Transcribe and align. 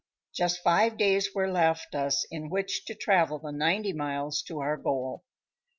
Just 0.33 0.63
five 0.63 0.97
days 0.97 1.35
were 1.35 1.51
left 1.51 1.93
us 1.93 2.25
in 2.31 2.49
which 2.49 2.85
to 2.85 2.95
travel 2.95 3.37
the 3.37 3.51
ninety 3.51 3.93
miles 3.93 4.41
to 4.47 4.57
our 4.59 4.75
goal. 4.75 5.23